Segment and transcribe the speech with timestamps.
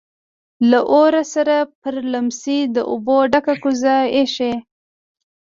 [0.69, 4.53] لهٔ ورهٔ سره پر لیمڅي د اوبو ډکه کوزه ایښې.